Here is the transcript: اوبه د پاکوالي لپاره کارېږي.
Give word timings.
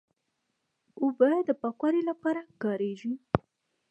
اوبه 1.01 1.31
د 1.47 1.49
پاکوالي 1.61 2.01
لپاره 2.09 2.41
کارېږي. 2.63 3.13